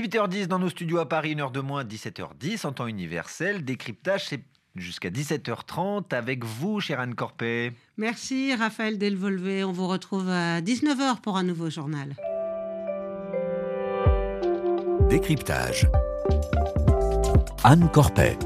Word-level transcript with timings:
18h10 0.00 0.46
dans 0.46 0.58
nos 0.58 0.70
studios 0.70 0.98
à 0.98 1.06
Paris, 1.06 1.32
une 1.32 1.40
heure 1.40 1.50
de 1.50 1.60
moins, 1.60 1.84
17h10 1.84 2.66
en 2.66 2.72
temps 2.72 2.86
universel. 2.86 3.66
Décryptage, 3.66 4.28
c'est 4.28 4.40
jusqu'à 4.74 5.10
17h30 5.10 6.14
avec 6.14 6.42
vous, 6.42 6.80
chère 6.80 7.00
Anne 7.00 7.14
Corpet. 7.14 7.72
Merci 7.98 8.54
Raphaël 8.54 8.96
Delvolvé. 8.96 9.62
On 9.62 9.72
vous 9.72 9.86
retrouve 9.86 10.30
à 10.30 10.62
19h 10.62 11.20
pour 11.20 11.36
un 11.36 11.42
nouveau 11.42 11.68
journal. 11.68 12.16
Décryptage. 15.10 15.86
Anne 17.62 17.90
Corpet. 17.92 18.38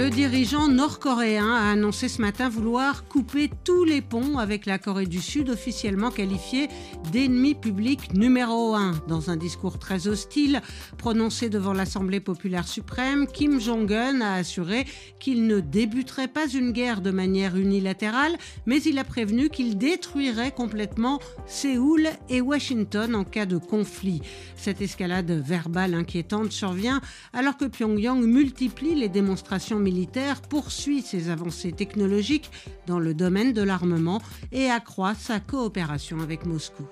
Le 0.00 0.08
dirigeant 0.08 0.68
nord-coréen 0.68 1.52
a 1.52 1.72
annoncé 1.72 2.08
ce 2.08 2.22
matin 2.22 2.48
vouloir 2.48 3.06
couper 3.06 3.50
tous 3.64 3.84
les 3.84 4.00
ponts 4.00 4.38
avec 4.38 4.64
la 4.64 4.78
Corée 4.78 5.04
du 5.04 5.20
Sud, 5.20 5.50
officiellement 5.50 6.10
qualifiée 6.10 6.68
d'ennemi 7.12 7.54
public 7.54 8.14
numéro 8.14 8.74
un. 8.74 8.92
Dans 9.08 9.28
un 9.28 9.36
discours 9.36 9.78
très 9.78 10.08
hostile 10.08 10.62
prononcé 10.96 11.50
devant 11.50 11.74
l'Assemblée 11.74 12.20
populaire 12.20 12.66
suprême, 12.66 13.26
Kim 13.26 13.60
Jong-un 13.60 14.22
a 14.22 14.36
assuré 14.36 14.86
qu'il 15.18 15.46
ne 15.46 15.60
débuterait 15.60 16.28
pas 16.28 16.48
une 16.48 16.72
guerre 16.72 17.02
de 17.02 17.10
manière 17.10 17.54
unilatérale, 17.54 18.38
mais 18.64 18.80
il 18.80 18.98
a 18.98 19.04
prévenu 19.04 19.50
qu'il 19.50 19.76
détruirait 19.76 20.52
complètement 20.52 21.18
Séoul 21.44 22.08
et 22.30 22.40
Washington 22.40 23.14
en 23.14 23.24
cas 23.24 23.44
de 23.44 23.58
conflit. 23.58 24.22
Cette 24.56 24.80
escalade 24.80 25.30
verbale 25.30 25.92
inquiétante 25.92 26.52
survient 26.52 27.02
alors 27.34 27.58
que 27.58 27.66
Pyongyang 27.66 28.22
multiplie 28.24 28.94
les 28.94 29.10
démonstrations 29.10 29.76
militaires 29.76 29.89
militaire 29.90 30.40
poursuit 30.40 31.02
ses 31.02 31.30
avancées 31.30 31.72
technologiques 31.72 32.48
dans 32.86 33.00
le 33.00 33.12
domaine 33.12 33.52
de 33.52 33.60
l'armement 33.60 34.22
et 34.52 34.66
accroît 34.66 35.16
sa 35.16 35.40
coopération 35.40 36.20
avec 36.20 36.46
Moscou. 36.46 36.84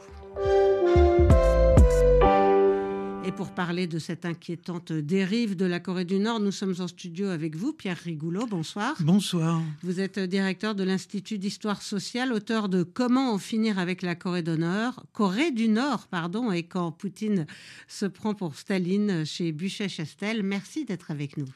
Et 3.25 3.31
pour 3.31 3.51
parler 3.53 3.87
de 3.87 4.01
cette 4.01 4.25
inquiétante 4.25 4.91
dérive 4.91 5.55
de 5.55 5.65
la 5.65 5.79
Corée 5.79 6.07
du 6.07 6.19
Nord, 6.19 6.41
nous 6.41 6.51
sommes 6.51 6.75
en 6.81 6.89
studio 6.89 7.29
avec 7.29 7.55
vous, 7.55 7.73
Pierre 7.73 7.99
Rigoulot. 7.99 8.47
Bonsoir. 8.47 8.97
Bonsoir. 8.99 9.63
Vous 9.85 10.01
êtes 10.01 10.19
directeur 10.19 10.75
de 10.75 10.83
l'Institut 10.83 11.39
d'histoire 11.39 11.83
sociale, 11.83 12.33
auteur 12.33 12.69
de 12.69 12.83
Comment 12.83 13.33
en 13.33 13.39
finir 13.39 13.79
avec 13.79 14.03
la 14.03 14.17
Corée 14.17 14.43
du 14.43 14.59
Nord, 14.59 15.05
Corée 15.13 15.53
du 15.53 15.69
Nord, 15.69 16.09
pardon, 16.09 16.51
et 16.51 16.65
quand 16.65 16.91
Poutine 16.91 17.47
se 17.87 18.07
prend 18.07 18.35
pour 18.35 18.57
Staline 18.57 19.25
chez 19.25 19.53
Buchet-Chastel. 19.53 20.43
Merci 20.43 20.85
d'être 20.85 21.13
avec 21.13 21.37
nous. 21.37 21.47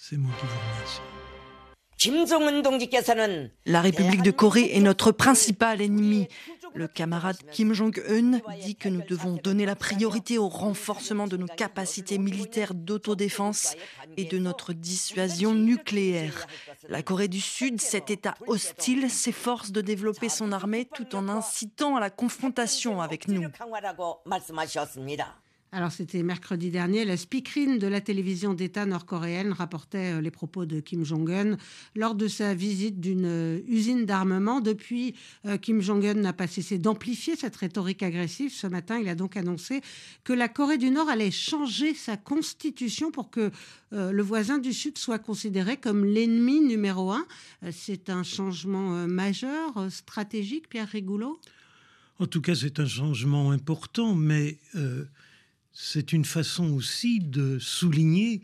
C'est 0.00 0.16
moi 0.16 0.30
qui 0.38 0.46
vous 0.46 0.52
remercie. 0.74 1.00
La 3.66 3.80
République 3.80 4.22
de 4.22 4.30
Corée 4.30 4.70
est 4.76 4.80
notre 4.80 5.10
principal 5.10 5.80
ennemi. 5.82 6.28
Le 6.72 6.86
camarade 6.86 7.38
Kim 7.50 7.72
Jong-un 7.72 8.38
dit 8.62 8.76
que 8.76 8.88
nous 8.88 9.02
devons 9.02 9.40
donner 9.42 9.66
la 9.66 9.74
priorité 9.74 10.38
au 10.38 10.48
renforcement 10.48 11.26
de 11.26 11.36
nos 11.36 11.48
capacités 11.48 12.18
militaires 12.18 12.74
d'autodéfense 12.74 13.74
et 14.16 14.24
de 14.24 14.38
notre 14.38 14.72
dissuasion 14.72 15.52
nucléaire. 15.52 16.46
La 16.88 17.02
Corée 17.02 17.26
du 17.26 17.40
Sud, 17.40 17.80
cet 17.80 18.10
État 18.10 18.36
hostile, 18.46 19.10
s'efforce 19.10 19.72
de 19.72 19.80
développer 19.80 20.28
son 20.28 20.52
armée 20.52 20.84
tout 20.94 21.16
en 21.16 21.28
incitant 21.28 21.96
à 21.96 22.00
la 22.00 22.10
confrontation 22.10 23.02
avec 23.02 23.26
nous. 23.26 23.48
Alors 25.70 25.92
c'était 25.92 26.22
mercredi 26.22 26.70
dernier, 26.70 27.04
la 27.04 27.18
speakerine 27.18 27.78
de 27.78 27.86
la 27.86 28.00
télévision 28.00 28.54
d'État 28.54 28.86
nord-coréenne 28.86 29.52
rapportait 29.52 30.14
euh, 30.14 30.20
les 30.22 30.30
propos 30.30 30.64
de 30.64 30.80
Kim 30.80 31.04
Jong-un 31.04 31.58
lors 31.94 32.14
de 32.14 32.26
sa 32.26 32.54
visite 32.54 33.00
d'une 33.00 33.26
euh, 33.26 33.60
usine 33.68 34.06
d'armement. 34.06 34.62
Depuis, 34.62 35.14
euh, 35.44 35.58
Kim 35.58 35.82
Jong-un 35.82 36.14
n'a 36.14 36.32
pas 36.32 36.46
cessé 36.46 36.78
d'amplifier 36.78 37.36
cette 37.36 37.54
rhétorique 37.54 38.02
agressive. 38.02 38.50
Ce 38.50 38.66
matin, 38.66 38.98
il 38.98 39.10
a 39.10 39.14
donc 39.14 39.36
annoncé 39.36 39.82
que 40.24 40.32
la 40.32 40.48
Corée 40.48 40.78
du 40.78 40.88
Nord 40.90 41.10
allait 41.10 41.30
changer 41.30 41.92
sa 41.92 42.16
constitution 42.16 43.10
pour 43.10 43.30
que 43.30 43.50
le 43.90 44.22
voisin 44.22 44.58
du 44.58 44.72
Sud 44.72 44.98
soit 44.98 45.18
considéré 45.18 45.76
comme 45.76 46.04
l'ennemi 46.04 46.60
numéro 46.60 47.10
un. 47.12 47.26
C'est 47.72 48.10
un 48.10 48.22
changement 48.22 49.06
majeur, 49.06 49.86
stratégique, 49.90 50.68
Pierre 50.68 50.88
Rigoulot? 50.88 51.40
En 52.18 52.26
tout 52.26 52.40
cas, 52.40 52.54
c'est 52.54 52.80
un 52.80 52.86
changement 52.86 53.50
important, 53.50 54.14
mais 54.14 54.58
c'est 55.80 56.12
une 56.12 56.24
façon 56.24 56.72
aussi 56.72 57.20
de 57.20 57.60
souligner 57.60 58.42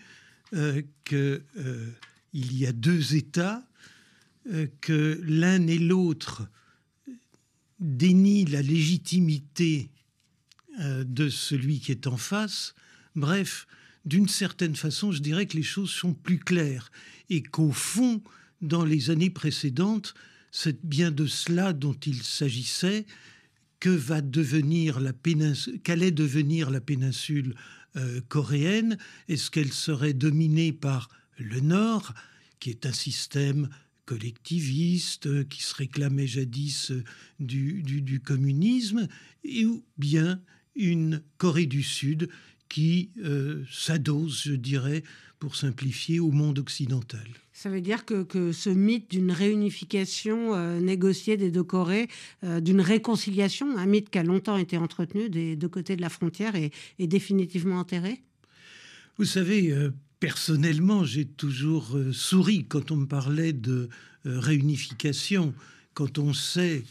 euh, 0.55 0.83
qu'il 1.05 1.43
euh, 1.57 1.91
y 2.33 2.65
a 2.65 2.73
deux 2.73 3.17
États, 3.17 3.67
euh, 4.53 4.69
que 4.81 5.21
l'un 5.25 5.67
et 5.67 5.79
l'autre 5.79 6.49
dénient 7.81 8.45
la 8.45 8.63
légitimité 8.63 9.91
de 10.79 11.29
celui 11.29 11.81
qui 11.81 11.93
est 11.93 12.07
en 12.07 12.17
face. 12.17 12.75
Bref, 13.15 13.67
d'une 14.05 14.29
certaine 14.29 14.75
façon, 14.75 15.13
je 15.13 15.21
dirais 15.21 15.47
que 15.47 15.57
les 15.57 15.63
choses 15.63 15.91
sont 15.91 16.15
plus 16.15 16.39
claires 16.39 16.91
et 17.31 17.43
qu'au 17.43 17.73
fond, 17.73 18.23
dans 18.61 18.85
les 18.85 19.11
années 19.11 19.31
précédentes, 19.31 20.15
c'est 20.51 20.85
bien 20.85 21.11
de 21.11 21.27
cela 21.27 21.73
dont 21.73 21.95
il 21.95 22.23
s'agissait, 22.23 23.07
que 23.81 23.91
va 23.91 24.21
devenir 24.21 25.01
la 25.01 25.13
péninsule, 25.13 25.81
qu'allait 25.81 26.11
devenir 26.11 26.71
la 26.71 26.81
péninsule 26.81 27.55
euh, 27.97 28.21
coréenne? 28.29 28.99
Est-ce 29.29 29.51
qu'elle 29.51 29.73
serait 29.73 30.15
dominée 30.15 30.73
par 30.73 31.09
le 31.39 31.61
Nord, 31.61 32.15
qui 32.61 32.71
est 32.71 32.87
un 32.87 32.93
système 32.93 33.69
collectiviste 34.07 35.49
qui 35.49 35.63
se 35.63 35.75
réclamait 35.75 36.27
jadis 36.27 36.91
euh, 36.91 37.03
du, 37.41 38.21
communisme, 38.25 39.09
ou 39.45 39.85
bien 39.99 40.41
une 40.75 41.23
Corée 41.39 41.67
du 41.67 41.83
Sud 41.83 42.29
qui 42.69 43.11
euh, 43.25 43.65
s'adosse, 43.71 44.43
je 44.45 44.55
dirais, 44.55 45.05
pour 45.45 45.57
simplifier, 45.57 46.21
au 46.21 46.31
monde 46.31 46.59
occidental. 46.59 47.27
Ça 47.53 47.69
veut 47.69 47.83
dire 47.83 48.07
que, 48.07 48.51
ce 48.53 48.71
mythe 48.71 49.11
d'une 49.11 49.31
réunification 49.31 50.55
euh, 50.55 50.81
négociée 50.81 51.37
des 51.37 51.51
deux 51.51 51.63
Corées, 51.63 52.09
euh, 52.45 52.61
d'une 52.61 52.81
réconciliation, 52.81 53.77
un 53.77 53.85
mythe 53.85 54.09
qui 54.09 54.17
a 54.17 54.23
longtemps 54.23 54.57
été 54.57 54.79
entretenu 54.79 55.29
des 55.29 55.55
deux 55.55 55.69
côtés 55.69 55.97
de 55.97 56.01
la 56.01 56.09
frontière, 56.09 56.55
est, 56.57 56.73
définitivement 56.99 57.79
enterré? 57.79 58.23
Vous 59.19 59.27
savez, 59.27 59.71
euh, 59.71 59.91
personnellement, 60.19 61.05
j'ai 61.05 61.27
toujours 61.27 61.95
souri 62.11 62.65
quand 62.65 62.91
on 62.91 62.97
me 62.97 63.07
parlait 63.07 63.53
de 63.53 63.91
réunification, 64.25 65.53
quand 65.93 66.19
on 66.19 66.33
sait 66.33 66.85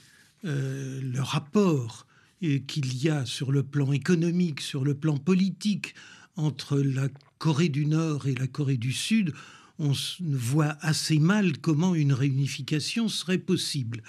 le 0.43 1.19
rapport 1.21 2.05
qu'il 2.39 3.03
y 3.03 3.09
a 3.09 3.25
sur 3.25 3.51
le 3.51 3.63
plan 3.63 3.91
économique, 3.91 4.61
sur 4.61 4.85
le 4.85 4.93
plan 4.93 5.17
politique, 5.17 5.95
entre 6.35 6.77
la 6.79 7.09
Corée 7.43 7.67
du 7.67 7.85
Nord 7.85 8.25
et 8.27 8.35
la 8.35 8.47
Corée 8.47 8.77
du 8.77 8.93
Sud, 8.93 9.33
on 9.77 9.91
voit 10.21 10.77
assez 10.79 11.19
mal 11.19 11.57
comment 11.57 11.93
une 11.93 12.13
réunification 12.13 13.09
serait 13.09 13.37
possible. 13.37 14.01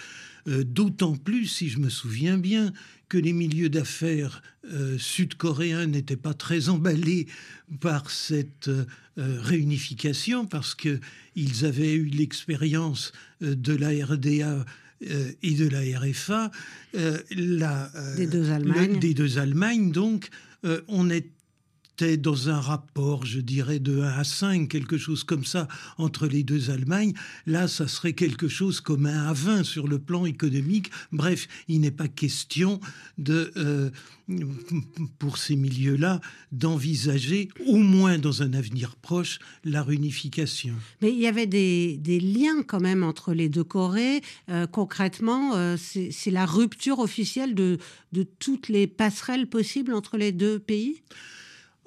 Euh, 0.47 0.63
d'autant 0.63 1.17
plus, 1.17 1.47
si 1.49 1.69
je 1.69 1.81
me 1.81 1.89
souviens 1.89 2.39
bien, 2.39 2.73
que 3.09 3.19
les 3.19 3.33
milieux 3.33 3.71
d'affaires 3.71 4.41
euh, 4.73 4.99
sud-coréens 4.99 5.87
n'étaient 5.87 6.17
pas 6.17 6.33
très 6.33 6.69
emballés 6.69 7.27
par 7.81 8.09
cette 8.09 8.69
euh, 8.69 8.85
réunification 9.17 10.47
parce 10.47 10.77
qu'ils 10.77 11.65
avaient 11.65 11.95
eu 11.95 12.05
l'expérience 12.05 13.11
de 13.41 13.75
la 13.75 13.89
RDA 14.07 14.65
et 15.43 15.55
de 15.55 15.69
la 15.69 15.99
RFA, 15.99 16.53
des, 16.95 18.27
deux 18.29 18.51
Allemagnes. 18.53 19.01
des 19.01 19.13
deux 19.13 19.39
Allemagnes. 19.39 19.91
Donc, 19.91 20.31
on 20.87 21.11
est 21.11 21.34
dans 22.03 22.49
un 22.49 22.61
rapport, 22.61 23.25
je 23.25 23.41
dirais, 23.41 23.79
de 23.79 24.01
1 24.01 24.09
à 24.09 24.25
5, 24.25 24.69
quelque 24.69 24.99
chose 24.99 25.23
comme 25.23 25.45
ça, 25.45 25.69
entre 25.97 26.27
les 26.27 26.43
deux 26.43 26.71
Allemagnes. 26.71 27.15
Là, 27.47 27.69
ça 27.69 27.87
serait 27.87 28.15
quelque 28.15 28.49
chose 28.49 28.81
comme 28.81 29.07
1 29.07 29.29
à 29.29 29.33
20 29.33 29.65
sur 29.65 29.87
le 29.87 29.99
plan 29.99 30.27
économique. 30.27 30.91
Bref, 31.13 31.47
il 31.69 31.81
n'est 31.81 31.93
pas 31.93 32.09
question 32.09 32.81
de, 33.17 33.53
euh, 33.57 33.91
pour 35.19 35.39
ces 35.39 35.55
milieux-là, 35.55 36.21
d'envisager, 36.51 37.49
au 37.67 37.77
moins 37.77 38.19
dans 38.19 38.43
un 38.43 38.55
avenir 38.55 38.97
proche, 38.97 39.39
la 39.65 39.83
réunification. 39.83 40.75
Mais 41.01 41.13
il 41.13 41.21
y 41.21 41.29
avait 41.29 41.47
des, 41.47 42.21
liens 42.21 42.63
quand 42.67 42.81
même 42.81 43.05
entre 43.05 43.35
les 43.35 43.49
deux 43.49 43.65
Corées. 43.65 44.21
Euh, 44.49 44.67
concrètement, 44.67 45.55
euh, 45.55 45.77
c'est 45.79 46.31
la 46.31 46.47
rupture 46.47 46.99
officielle 46.99 47.55
de 47.55 47.79
toutes 48.41 48.69
les 48.69 48.87
passerelles 48.89 49.47
possibles 49.47 49.95
entre 49.95 50.17
les 50.17 50.33
deux 50.33 50.59
pays? 50.59 51.03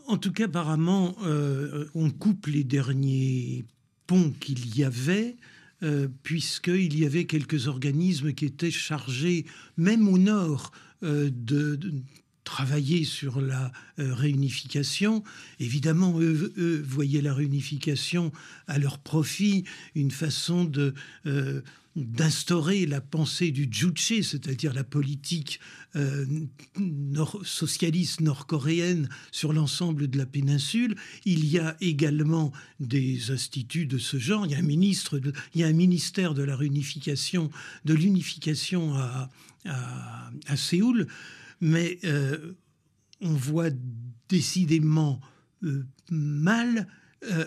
En 0.08 0.18
tout 0.18 0.32
cas, 0.32 0.46
apparemment, 0.46 1.16
euh, 1.24 1.86
on 1.94 2.10
coupe 2.10 2.48
les 2.48 2.64
derniers 2.64 3.66
ponts 4.08 4.34
qu'il 4.40 4.78
y 4.78 4.84
avait, 4.84 5.36
euh, 5.84 6.08
puisqu'il 6.24 6.98
y 6.98 7.06
avait 7.06 7.26
quelques 7.26 7.68
organismes 7.68 8.34
qui 8.34 8.46
étaient 8.46 8.72
chargés, 8.72 9.46
même 9.76 10.08
au 10.08 10.18
nord, 10.18 10.72
euh, 11.04 11.30
de, 11.32 11.80
travailler 12.46 13.04
sur 13.04 13.42
la 13.42 13.74
réunification. 13.98 15.22
Évidemment, 15.60 16.18
eux, 16.22 16.82
voyaient 16.88 17.22
la 17.22 17.34
réunification 17.34 18.32
à 18.68 18.80
leur 18.80 19.00
profit, 19.00 19.66
une 19.96 20.12
façon 20.12 20.64
de 20.64 20.94
d'instaurer 21.98 22.86
la 22.86 23.02
pensée 23.02 23.50
du 23.52 23.68
Juche, 23.72 24.22
c'est-à-dire 24.22 24.72
la 24.74 24.84
politique 24.84 25.60
euh, 25.96 26.26
socialiste 27.44 28.22
nord-coréenne 28.22 29.10
sur 29.32 29.52
l'ensemble 29.52 30.08
de 30.08 30.18
la 30.18 30.28
péninsule. 30.28 30.96
Il 31.26 31.46
y 31.46 31.58
a 31.58 31.76
également 31.82 32.52
des 32.80 33.32
instituts 33.32 33.88
de 33.88 33.98
ce 33.98 34.18
genre. 34.18 34.46
Il 34.46 34.52
y 34.52 34.56
a 34.56 34.60
un, 34.60 34.62
ministre 34.62 35.20
il 35.56 35.62
y 35.62 35.64
a 35.64 35.68
un 35.68 35.74
ministère 35.74 36.36
de 36.36 36.44
la 36.44 36.56
réunification, 36.56 37.50
de 37.84 37.96
l'unification 37.96 38.94
à, 38.94 39.32
à, 39.66 40.56
Séoul, 40.56 41.08
mais 41.62 41.98
euh, 42.04 42.54
on 43.22 43.34
voit 43.34 43.72
décidément 44.30 45.20
euh, 45.64 45.84
mal 46.12 46.88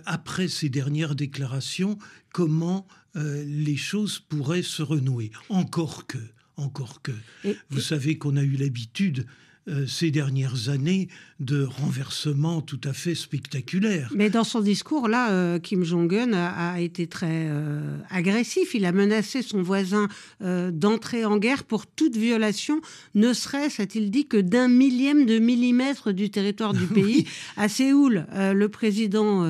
après 0.07 0.49
ces 0.49 0.69
dernières 0.69 1.15
déclarations, 1.15 1.99
comment 2.33 2.87
euh, 3.17 3.45
les 3.45 3.77
choses 3.77 4.21
pourraient 4.21 4.63
se 4.63 4.83
renouer. 4.83 5.31
Encore 5.49 6.07
que, 6.07 6.19
encore 6.57 7.03
que. 7.03 7.13
Vous 7.71 7.81
savez 7.81 8.19
qu'on 8.19 8.37
a 8.37 8.43
eu 8.43 8.57
l'habitude 8.57 9.27
euh, 9.71 9.87
ces 9.87 10.11
dernières 10.11 10.69
années 10.69 11.09
de 11.39 11.63
renversements 11.63 12.61
tout 12.61 12.81
à 12.85 12.93
fait 12.93 13.15
spectaculaires. 13.15 14.11
Mais 14.15 14.29
dans 14.29 14.45
son 14.45 14.61
discours, 14.61 15.07
là, 15.07 15.31
euh, 15.31 15.59
Kim 15.59 15.85
Jong-un 15.85 16.33
a, 16.33 16.81
été 16.81 17.07
très 17.07 17.47
euh, 17.49 17.97
agressif. 18.11 18.75
Il 18.75 18.85
a 18.85 18.93
menacé 18.93 19.43
son 19.43 19.63
voisin 19.63 20.09
d'entrer 20.41 21.25
en 21.25 21.37
guerre 21.37 21.65
pour 21.65 21.87
toute 21.87 22.17
violation, 22.17 22.81
ne 23.15 23.33
serait-ce, 23.33 23.83
a-t-il 23.83 24.11
dit, 24.11 24.27
que 24.27 24.37
d'un 24.37 24.69
millième 24.69 25.27
de 25.27 25.39
millimètre 25.39 26.13
du 26.13 26.31
territoire 26.31 26.73
du 26.73 26.87
pays. 26.87 27.27
À 27.57 27.69
Séoul, 27.69 28.27
le 28.33 28.69
président 28.69 29.45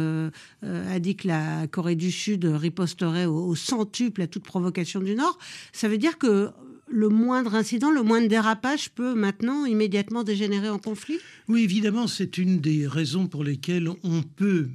a 0.62 0.99
dit 0.99 1.16
que 1.16 1.28
la 1.28 1.66
Corée 1.69 1.94
du 1.94 2.11
Sud 2.11 2.44
riposterait 2.44 3.26
au, 3.26 3.46
au 3.46 3.55
centuple 3.55 4.23
à 4.23 4.26
toute 4.26 4.44
provocation 4.44 5.00
du 5.00 5.14
Nord. 5.14 5.38
Ça 5.73 5.88
veut 5.88 5.99
dire 5.99 6.19
que 6.19 6.50
le 6.90 7.08
moindre 7.08 7.54
incident, 7.54 7.90
le 7.90 8.02
moindre 8.02 8.28
dérapage 8.28 8.90
peut 8.90 9.14
maintenant 9.14 9.64
immédiatement 9.64 10.25
dégénérer 10.25 10.69
en 10.69 10.78
conflit? 10.78 11.19
Oui, 11.48 11.62
évidemment, 11.62 12.06
c'est 12.06 12.38
une 12.38 12.60
des 12.60 12.87
raisons 12.87 13.26
pour 13.26 13.44
lesquelles 13.44 13.88
on 14.02 14.22
peut 14.22 14.69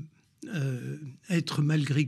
euh, 0.53 0.97
être 1.29 1.61
malgré 1.61 2.05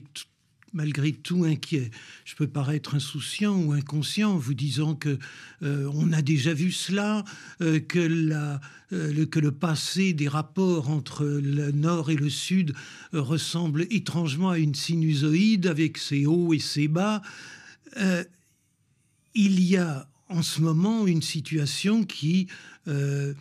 tout 1.11 1.43
inquiet. 1.43 1.91
Je 2.23 2.35
peux 2.35 2.47
paraître 2.47 2.95
insouciant 2.95 3.57
ou 3.57 3.73
inconscient 3.73 4.31
en 4.31 4.37
vous 4.37 4.53
disant 4.53 4.95
que 4.95 5.17
euh, 5.63 5.89
on 5.93 6.13
a 6.13 6.21
déjà 6.21 6.53
vu 6.53 6.71
cela, 6.71 7.25
euh, 7.61 7.79
que 7.79 7.99
le 7.99 9.51
passé 9.51 10.13
des 10.13 10.27
rapports 10.27 10.89
entre 10.89 11.25
le 11.25 11.71
nord 11.71 12.11
et 12.11 12.15
le 12.15 12.29
sud 12.29 12.73
ressemble 13.11 13.87
étrangement 13.89 14.51
à 14.51 14.59
une 14.59 14.75
sinusoïde 14.75 15.67
avec 15.67 15.97
ses 15.97 16.25
hauts 16.25 16.53
et 16.53 16.59
ses 16.59 16.87
bas 16.87 17.21
il 19.37 19.63
y 19.63 19.77
a 19.77 20.09
en 20.29 20.41
ce 20.41 20.61
moment 20.61 21.07
une 21.07 21.21
situation 21.21 22.03
qui, 22.03 22.47
euh, 22.87 23.33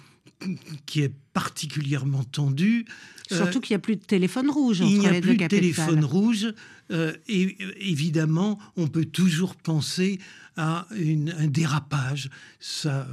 qui 0.84 1.00
est 1.00 1.12
particulièrement 1.32 2.22
tendue. 2.22 2.86
Surtout 3.28 3.60
qu'il 3.60 3.74
n'y 3.74 3.78
a 3.78 3.80
plus 3.80 3.96
de 3.96 4.04
téléphone 4.04 4.50
rouge 4.50 4.82
entre 4.82 4.90
Il 4.90 5.00
n'y 5.00 5.08
a 5.08 5.20
plus 5.20 5.36
de 5.36 5.46
téléphone 5.46 6.04
rouge. 6.04 6.54
Euh, 6.92 7.14
et 7.26 7.56
évidemment, 7.80 8.60
on 8.76 8.86
peut 8.86 9.06
toujours 9.06 9.56
penser 9.56 10.20
à 10.56 10.86
un 10.92 11.46
dérapage. 11.48 12.30
Ça 12.60 13.08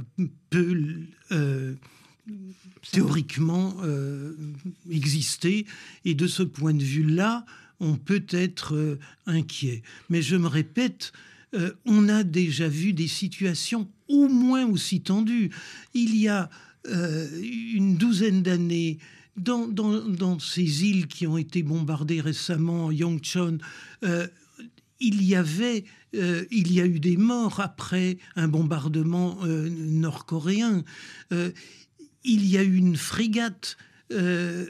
peut 0.50 0.78
euh, 1.32 1.74
théoriquement 2.92 3.76
exister. 4.88 5.66
Et 6.04 6.14
de 6.14 6.26
ce 6.26 6.42
point 6.42 6.74
de 6.74 6.84
vue-là, 6.84 7.44
on 7.80 7.96
peut 7.96 8.26
être 8.30 8.98
inquiet. 9.26 9.82
Mais 10.10 10.22
je 10.22 10.36
me 10.36 10.46
répète, 10.46 11.12
euh, 11.54 11.72
on 11.86 12.08
a 12.08 12.24
déjà 12.24 12.68
vu 12.68 12.92
des 12.92 13.08
situations 13.08 13.88
au 14.08 14.28
moins 14.28 14.66
aussi 14.66 15.00
tendues. 15.00 15.50
Il 15.94 16.16
y 16.16 16.28
a 16.28 16.50
euh, 16.88 17.28
une 17.74 17.96
douzaine 17.96 18.42
d'années, 18.42 18.98
dans, 19.36 20.38
ces 20.38 20.84
îles 20.84 21.06
qui 21.06 21.26
ont 21.26 21.38
été 21.38 21.62
bombardées 21.62 22.20
récemment, 22.20 22.92
Yongchon, 22.92 23.58
euh, 24.04 24.28
il 25.00 25.24
y 25.24 25.34
avait, 25.34 25.84
il 26.12 26.72
y 26.72 26.80
a 26.80 26.86
eu 26.86 27.00
des 27.00 27.16
morts 27.16 27.58
après 27.58 28.18
un 28.36 28.46
bombardement 28.46 29.40
nord-coréen. 29.44 30.84
il 31.32 32.46
y 32.46 32.56
a 32.56 32.62
eu 32.62 32.76
une 32.76 32.96
frégate 32.96 33.76
euh, 34.14 34.66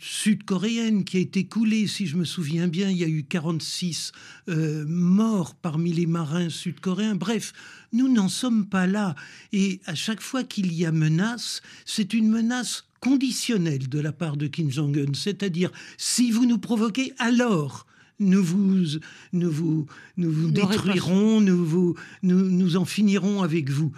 sud-coréenne 0.00 1.04
qui 1.04 1.16
a 1.16 1.20
été 1.20 1.44
coulée, 1.44 1.86
si 1.86 2.06
je 2.06 2.16
me 2.16 2.24
souviens 2.24 2.68
bien, 2.68 2.90
il 2.90 2.96
y 2.96 3.04
a 3.04 3.08
eu 3.08 3.24
46 3.24 4.12
euh, 4.48 4.84
morts 4.86 5.54
parmi 5.54 5.92
les 5.92 6.06
marins 6.06 6.48
sud-coréens. 6.48 7.14
Bref, 7.14 7.52
nous 7.92 8.12
n'en 8.12 8.28
sommes 8.28 8.66
pas 8.66 8.86
là. 8.86 9.14
Et 9.52 9.80
à 9.86 9.94
chaque 9.94 10.20
fois 10.20 10.44
qu'il 10.44 10.72
y 10.72 10.86
a 10.86 10.92
menace, 10.92 11.62
c'est 11.84 12.14
une 12.14 12.28
menace 12.28 12.84
conditionnelle 13.00 13.88
de 13.88 14.00
la 14.00 14.12
part 14.12 14.36
de 14.36 14.46
Kim 14.46 14.70
Jong-un. 14.70 15.12
C'est-à-dire, 15.14 15.70
si 15.96 16.30
vous 16.30 16.46
nous 16.46 16.58
provoquez, 16.58 17.12
alors 17.18 17.86
nous 18.20 18.42
vous, 18.42 18.84
nous 19.32 19.50
vous, 19.50 19.86
nous 20.16 20.30
vous 20.30 20.50
détruirons, 20.50 21.40
nous, 21.40 21.64
vous, 21.64 21.94
nous, 22.22 22.42
nous 22.50 22.76
en 22.76 22.84
finirons 22.84 23.42
avec 23.42 23.70
vous. 23.70 23.92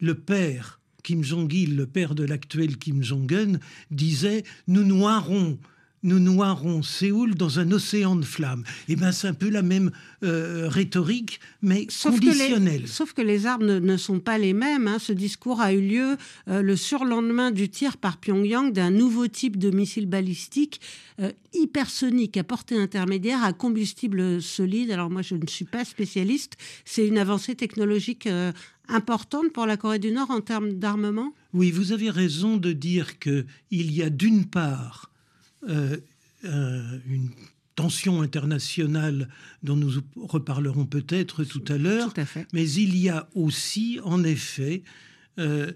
Le 0.00 0.14
père 0.14 0.80
Kim 1.04 1.22
Jong-il, 1.22 1.76
le 1.76 1.86
père 1.86 2.16
de 2.16 2.24
l'actuel 2.24 2.78
Kim 2.78 3.02
Jong-un, 3.04 3.60
disait 3.90 4.42
Nous 4.66 4.82
noierons 4.82 5.58
nous 6.04 6.18
noierons 6.18 6.82
Séoul 6.82 7.34
dans 7.34 7.58
un 7.58 7.72
océan 7.72 8.14
de 8.14 8.24
flammes. 8.24 8.62
Eh 8.88 8.94
bien, 8.94 9.10
c'est 9.10 9.26
un 9.26 9.34
peu 9.34 9.48
la 9.48 9.62
même 9.62 9.90
euh, 10.22 10.68
rhétorique, 10.68 11.40
mais 11.62 11.86
conditionnelle. 12.02 12.86
sauf 12.86 13.14
que 13.14 13.22
les 13.22 13.46
armes 13.46 13.78
ne, 13.78 13.96
sont 13.96 14.20
pas 14.20 14.36
les 14.36 14.52
mêmes. 14.52 14.86
Hein. 14.86 14.98
Ce 14.98 15.12
discours 15.12 15.62
a 15.62 15.72
eu 15.72 15.80
lieu 15.80 16.16
euh, 16.48 16.60
le 16.60 16.76
surlendemain 16.76 17.50
du 17.50 17.70
tir 17.70 17.96
par 17.96 18.18
Pyongyang 18.18 18.70
d'un 18.70 18.90
nouveau 18.90 19.28
type 19.28 19.56
de 19.56 19.70
missile 19.70 20.06
balistique 20.06 20.82
euh, 21.20 21.32
hypersonique 21.54 22.36
à 22.36 22.44
portée 22.44 22.76
intermédiaire 22.76 23.42
à 23.42 23.54
combustible 23.54 24.42
solide. 24.42 24.90
Alors 24.90 25.08
moi, 25.08 25.22
je 25.22 25.36
ne 25.36 25.46
suis 25.46 25.64
pas 25.64 25.86
spécialiste. 25.86 26.58
C'est 26.84 27.06
une 27.06 27.16
avancée 27.16 27.54
technologique 27.54 28.28
importante 28.88 29.52
pour 29.52 29.66
la 29.66 29.76
Corée 29.76 29.98
du 29.98 30.12
Nord 30.12 30.30
en 30.30 30.40
termes 30.40 30.74
d'armement? 30.74 31.32
Oui, 31.52 31.70
vous 31.70 31.92
avez 31.92 32.10
raison 32.10 32.56
de 32.56 32.72
dire 32.72 33.18
qu'il 33.18 33.46
y 33.70 34.02
a 34.02 34.10
d'une 34.10 34.46
part 34.46 35.10
euh, 35.68 35.96
euh, 36.44 36.98
une 37.06 37.30
tension 37.74 38.22
internationale 38.22 39.28
dont 39.62 39.76
nous 39.76 39.90
reparlerons 40.16 40.86
peut-être 40.86 41.44
tout 41.44 41.64
à 41.68 41.76
l'heure, 41.76 42.12
mais 42.52 42.70
il 42.70 42.96
y 42.96 43.08
a 43.08 43.28
aussi, 43.34 43.98
en 44.04 44.22
effet, 44.22 44.84
euh, 45.38 45.72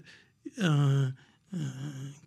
un, 0.59 1.11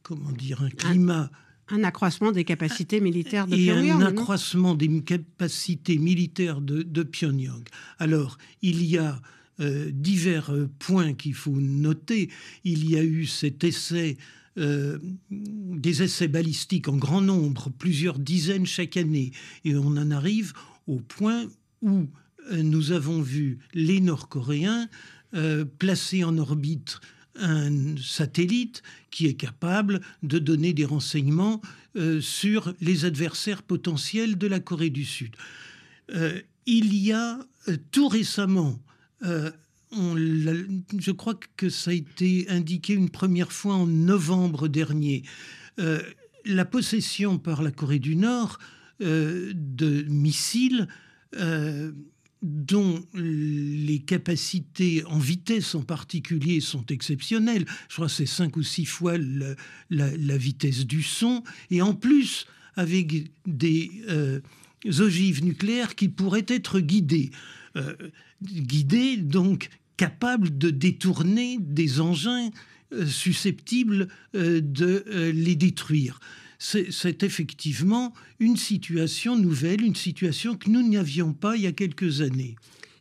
comment 0.03 0.33
dire, 0.33 0.63
un 0.63 0.71
climat... 0.71 1.31
Un, 1.69 1.85
accroissement 1.85 2.33
des 2.33 2.45
capacités 2.45 3.01
militaires 3.01 3.47
de 3.47 3.55
et 3.55 3.65
Pyongyang. 3.67 4.03
un 4.03 4.07
accroissement 4.07 4.75
des 4.75 5.03
capacités 5.03 5.97
militaires 5.97 6.61
de, 6.61 6.83
de 6.83 7.03
Pyongyang. 7.03 7.67
Alors, 7.99 8.37
il 8.61 8.85
y 8.85 8.99
a 8.99 9.23
divers 9.59 10.53
points 10.79 11.15
qu'il 11.15 11.35
faut 11.35 11.57
noter. 11.57 12.31
Il 12.65 12.89
y 12.89 12.97
a 12.97 13.05
eu 13.05 13.27
cet 13.27 13.65
essai 13.65 14.17
euh, 14.59 14.99
des 15.31 16.03
essais 16.03 16.29
balistiques 16.29 16.89
en 16.89 16.97
grand 16.97 17.23
nombre, 17.23 17.71
plusieurs 17.71 18.19
dizaines 18.19 18.67
chaque 18.67 18.99
année, 18.99 19.33
et 19.65 19.75
on 19.75 19.97
en 19.97 20.11
arrive 20.11 20.53
au 20.87 21.01
point 21.01 21.47
où 21.81 22.07
euh, 22.51 22.63
nous 22.63 22.93
avons 22.93 23.23
vu 23.23 23.61
les 23.73 24.03
Nord-Coréens 24.03 24.91
euh, 25.33 25.65
placer 25.65 26.23
en 26.23 26.37
orbite 26.37 27.01
un 27.35 27.97
satellite 27.97 28.83
qui 29.11 29.27
est 29.27 29.35
capable 29.35 30.03
de 30.23 30.39
donner 30.39 30.75
des 30.75 30.85
renseignements 30.85 31.63
sur 32.21 32.75
les 32.83 33.07
adversaires 33.07 33.63
potentiels 33.63 34.37
de 34.37 34.47
la 34.47 34.61
Corée 34.61 34.91
du 34.91 35.07
Sud. 35.07 35.35
il 36.67 36.95
y 36.95 37.11
a 37.13 37.39
tout 37.91 38.09
récemment 38.09 38.79
je 39.23 41.11
crois 41.11 41.39
que 41.57 41.69
ça 41.69 41.91
a 41.91 41.95
été 41.95 42.47
indiqué 42.49 42.95
une 42.95 43.11
première 43.11 43.53
fois 43.53 43.75
en 43.75 43.87
novembre 43.87 44.69
dernier. 44.69 45.23
Euh, 45.79 46.03
la 46.45 46.65
possession 46.65 47.39
par 47.39 47.63
la 47.63 47.71
Corée 47.71 48.01
du 48.01 48.17
Nord 48.17 48.59
euh, 49.01 49.53
de 49.55 50.03
missiles 50.09 50.89
euh, 51.37 51.93
dont 52.43 53.05
les 53.15 54.01
capacités 54.01 55.05
en 55.07 55.19
vitesse 55.19 55.77
en 55.77 55.83
particulier 55.83 56.61
sont 56.61 56.85
exceptionnelles. 56.87 57.65
Je 57.89 57.95
crois 57.95 58.07
que 58.07 58.13
c'est 58.13 58.27
cinq 58.27 58.57
ou 58.57 58.65
six 58.65 58.85
fois 58.85 59.15
la, 59.91 60.37
vitesse 60.37 60.85
du 60.85 61.05
son. 61.05 61.45
Et 61.71 61.81
en 61.81 61.95
plus, 61.95 62.47
avec 62.75 63.31
des 63.47 63.91
ogives 64.99 65.45
nucléaires 65.45 65.95
qui 65.95 66.09
pourraient 66.09 66.47
être 66.49 66.81
guidées. 66.81 67.31
Guidées 68.43 69.17
donc 69.17 69.69
capable 69.97 70.57
de 70.57 70.71
détourner 70.71 71.59
des 71.61 72.01
engins 72.01 72.51
susceptibles 73.07 74.09
de 74.35 75.31
les 75.33 75.57
détruire 75.57 76.19
c'est 76.63 77.25
effectivement 77.25 78.13
une 78.39 78.57
situation 78.57 79.37
nouvelle, 79.37 79.83
une 79.83 79.97
situation 79.97 80.57
que 80.57 80.71
nous 80.71 80.89
n'avions 80.89 81.33
pas 81.33 81.57
il 81.57 81.63
y 81.63 81.67
a 81.67 81.73
quelques 81.73 82.21
années. 82.21 82.55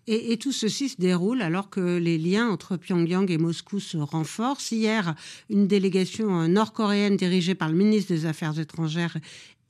Et, 0.08 0.36
tout 0.38 0.51
ceci 0.51 0.90
se 0.90 0.98
déroule 0.98 1.44
alors 1.44 1.70
que 1.70 1.98
les 1.98 2.18
liens 2.18 2.50
entre 2.50 2.75
Pyongyang 2.75 3.30
et 3.30 3.38
Moscou 3.38 3.80
se 3.80 3.98
renforcent. 3.98 4.72
Hier, 4.72 5.13
une 5.50 5.68
délégation 5.68 6.48
nord-coréenne 6.48 7.18
dirigée 7.18 7.54
par 7.54 7.70
le 7.70 7.75
ministre 7.75 8.12
des 8.12 8.25
Affaires 8.25 8.60
étrangères 8.60 9.16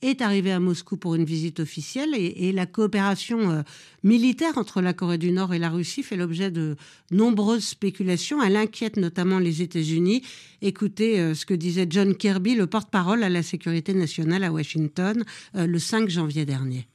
est 0.02 0.20
arrivé 0.20 0.52
à 0.52 0.60
Moscou 0.60 0.96
pour 0.96 1.14
une 1.14 1.24
visite 1.24 1.60
officielle 1.60 2.10
et, 2.14 2.52
la 2.52 2.66
coopération 2.66 3.50
euh, 3.50 3.62
militaire 4.02 4.58
entre 4.58 4.82
la 4.82 4.92
Corée 4.92 5.16
du 5.16 5.30
Nord 5.30 5.54
et 5.54 5.58
la 5.58 5.70
Russie 5.70 6.02
fait 6.02 6.16
l'objet 6.16 6.50
de 6.50 6.76
nombreuses 7.10 7.64
spéculations. 7.64 8.42
Elle 8.42 8.56
inquiète 8.56 8.96
notamment 8.96 9.38
les 9.38 9.62
États-Unis. 9.62 10.22
Écoutez 10.60 11.20
euh, 11.20 11.34
ce 11.34 11.46
que 11.46 11.54
disait 11.54 11.86
John 11.88 12.14
Kirby, 12.14 12.56
le 12.56 12.66
porte-parole 12.66 13.22
à 13.22 13.28
la 13.28 13.42
sécurité 13.42 13.94
nationale 13.94 14.44
à 14.44 14.52
Washington, 14.52 15.24
euh, 15.56 15.66
le 15.66 15.78
5 15.78 16.10
janvier 16.10 16.44
dernier. 16.44 16.88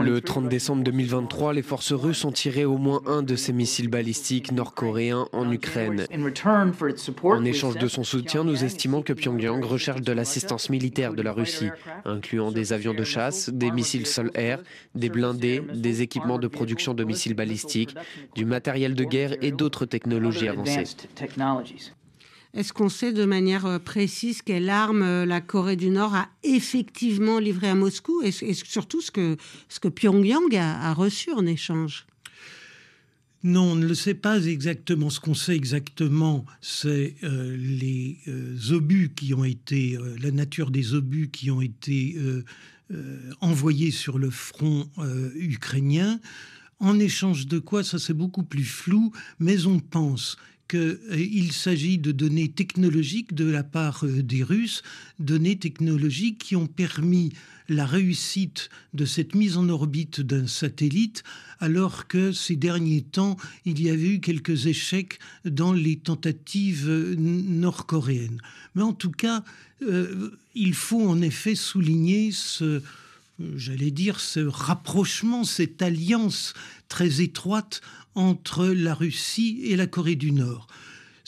Le 0.00 0.18
30 0.20 0.48
décembre 0.48 0.82
2023, 0.82 1.52
les 1.52 1.62
forces 1.62 1.92
russes 1.92 2.24
ont 2.24 2.32
tiré 2.32 2.64
au 2.64 2.78
moins 2.78 3.00
un 3.06 3.22
de 3.22 3.36
ces 3.36 3.52
missiles 3.52 3.88
balistiques 3.88 4.52
nord-coréens 4.52 5.28
en 5.32 5.50
Ukraine. 5.52 6.06
En 7.22 7.44
échange 7.44 7.78
de 7.78 7.88
son 7.88 8.04
soutien, 8.04 8.44
nous 8.44 8.64
estimons 8.64 9.02
que 9.02 9.12
Pyongyang 9.12 9.64
recherche 9.64 10.02
de 10.02 10.12
l'assistance 10.12 10.68
militaire 10.68 11.14
de 11.14 11.22
la 11.22 11.32
Russie, 11.32 11.70
incluant 12.04 12.50
des 12.50 12.72
avions 12.72 12.94
de 12.94 13.04
chasse, 13.04 13.50
des 13.50 13.70
missiles 13.70 14.06
sol-air, 14.06 14.62
des 14.94 15.08
blindés, 15.08 15.62
des 15.74 16.02
équipements 16.02 16.38
de 16.38 16.48
production 16.48 16.94
de 16.94 17.04
missiles 17.04 17.34
balistiques, 17.34 17.94
du 18.34 18.44
matériel 18.44 18.94
de 18.94 19.04
guerre 19.04 19.34
et 19.42 19.52
d'autres 19.52 19.86
technologies 19.86 20.48
avancées. 20.48 20.84
Est-ce 22.56 22.72
qu'on 22.72 22.88
sait 22.88 23.12
de 23.12 23.26
manière 23.26 23.66
euh, 23.66 23.78
précise 23.78 24.40
quelle 24.40 24.70
arme 24.70 25.02
euh, 25.02 25.26
la 25.26 25.42
Corée 25.42 25.76
du 25.76 25.90
Nord 25.90 26.14
a 26.14 26.30
effectivement 26.42 27.38
livré 27.38 27.68
à 27.68 27.74
Moscou 27.74 28.22
et, 28.22 28.32
surtout 28.32 29.02
ce 29.02 29.10
que, 29.10 29.36
ce 29.68 29.78
que 29.78 29.88
Pyongyang 29.88 30.56
a, 30.56 30.94
reçu 30.94 31.32
en 31.32 31.44
échange? 31.44 32.06
Non, 33.42 33.72
on 33.72 33.74
ne 33.74 33.86
le 33.86 33.94
sait 33.94 34.14
pas 34.14 34.42
exactement. 34.46 35.10
Ce 35.10 35.20
qu'on 35.20 35.34
sait 35.34 35.54
exactement, 35.54 36.46
c'est 36.62 37.16
euh, 37.24 37.54
les 37.58 38.18
obus 38.72 39.12
qui 39.14 39.34
ont 39.34 39.44
été, 39.44 39.98
la 40.22 40.30
nature 40.30 40.70
des 40.70 40.94
obus 40.94 41.28
qui 41.28 41.50
ont 41.50 41.60
été 41.60 42.16
envoyés 43.40 43.90
sur 43.90 44.18
le 44.18 44.30
front 44.30 44.88
ukrainien. 45.34 46.20
En 46.78 46.98
échange 46.98 47.46
de 47.46 47.58
quoi, 47.58 47.84
ça 47.84 47.98
c'est 47.98 48.14
beaucoup 48.14 48.44
plus 48.44 48.64
flou, 48.64 49.12
mais 49.38 49.66
on 49.66 49.78
pense 49.78 50.36
qu'il 50.68 50.98
euh, 51.10 51.52
s'agit 51.52 51.98
de 51.98 52.12
données 52.12 52.50
technologiques 52.50 53.34
de 53.34 53.44
la 53.44 53.62
part 53.62 54.04
euh, 54.04 54.22
des 54.22 54.42
Russes, 54.42 54.82
données 55.18 55.58
technologiques 55.58 56.38
qui 56.38 56.56
ont 56.56 56.66
permis 56.66 57.32
la 57.68 57.86
réussite 57.86 58.70
de 58.94 59.04
cette 59.04 59.34
mise 59.34 59.56
en 59.56 59.68
orbite 59.68 60.20
d'un 60.20 60.46
satellite, 60.46 61.24
alors 61.60 62.06
que 62.06 62.32
ces 62.32 62.56
derniers 62.56 63.02
temps, 63.02 63.36
il 63.64 63.82
y 63.82 63.90
avait 63.90 64.14
eu 64.14 64.20
quelques 64.20 64.66
échecs 64.66 65.18
dans 65.44 65.72
les 65.72 65.96
tentatives 65.96 66.88
euh, 66.88 67.14
nord-coréennes. 67.16 68.40
Mais 68.74 68.82
en 68.82 68.92
tout 68.92 69.10
cas, 69.10 69.44
il 70.54 70.72
faut 70.72 71.06
en 71.06 71.20
effet 71.20 71.54
souligner 71.54 72.30
ce, 72.32 72.80
j'allais 73.56 73.90
dire, 73.90 74.20
ce 74.20 74.40
rapprochement, 74.40 75.44
cette 75.44 75.82
alliance 75.82 76.54
très 76.88 77.20
étroite 77.20 77.80
entre 78.14 78.66
la 78.66 78.94
Russie 78.94 79.60
et 79.64 79.76
la 79.76 79.86
Corée 79.86 80.16
du 80.16 80.32
Nord. 80.32 80.66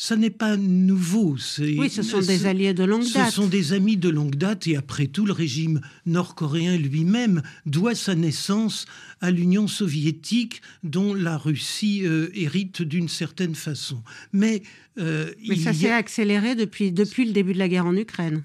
Ça 0.00 0.14
n'est 0.14 0.30
pas 0.30 0.56
nouveau. 0.56 1.36
Oui, 1.58 1.90
ce 1.90 2.02
sont 2.02 2.20
des 2.20 2.46
alliés 2.46 2.72
de 2.72 2.84
longue 2.84 3.10
date. 3.12 3.30
Ce 3.30 3.34
sont 3.34 3.48
des 3.48 3.72
amis 3.72 3.96
de 3.96 4.08
longue 4.08 4.36
date 4.36 4.68
et 4.68 4.76
après 4.76 5.08
tout, 5.08 5.26
le 5.26 5.32
régime 5.32 5.80
nord-coréen 6.06 6.76
lui-même 6.76 7.42
doit 7.66 7.96
sa 7.96 8.14
naissance 8.14 8.86
à 9.20 9.32
l'Union 9.32 9.66
soviétique 9.66 10.62
dont 10.84 11.14
la 11.14 11.36
Russie 11.36 12.02
euh, 12.04 12.28
hérite 12.32 12.80
d'une 12.80 13.08
certaine 13.08 13.56
façon. 13.56 14.00
Mais, 14.32 14.62
euh, 14.98 15.32
Mais 15.48 15.56
ça 15.56 15.72
s'est 15.72 15.90
accéléré 15.90 16.54
depuis, 16.54 16.92
depuis 16.92 17.24
le 17.24 17.32
début 17.32 17.52
de 17.52 17.58
la 17.58 17.68
guerre 17.68 17.86
en 17.86 17.96
Ukraine. 17.96 18.44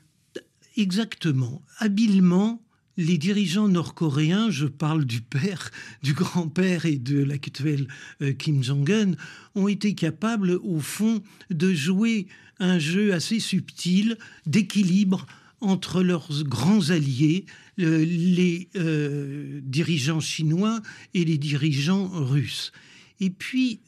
Exactement. 0.76 1.62
Habilement, 1.78 2.64
les 2.98 3.18
dirigeants 3.18 3.68
nord-coréens, 3.68 4.50
je 4.50 4.68
parle 4.68 5.06
du 5.06 5.22
père, 5.22 5.72
du 6.04 6.14
grand-père 6.14 6.86
et 6.86 6.98
de 6.98 7.24
l'actuel 7.24 7.88
euh, 8.22 8.34
Kim 8.34 8.64
Jong-un, 8.64 9.14
ont 9.56 9.68
été 9.68 9.96
capables, 9.96 10.60
au 10.64 10.80
fond, 10.80 11.24
de 11.50 11.74
jouer 11.74 12.28
un 12.60 12.80
jeu 12.80 13.14
assez 13.14 13.40
subtil 13.40 14.18
d'équilibre 14.46 15.26
entre 15.60 16.04
leurs 16.04 16.44
grands 16.44 16.90
alliés, 16.90 17.46
euh, 17.80 18.06
les 18.06 18.70
euh, 18.76 19.60
dirigeants 19.64 20.20
chinois 20.20 20.82
et 21.14 21.26
les 21.26 21.38
dirigeants 21.38 22.10
russes. 22.10 22.72
Et 23.20 23.30
puis, 23.30 23.80